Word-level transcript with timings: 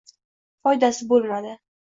Foydasi 0.67 1.09
bo‘lmadi 1.15 1.57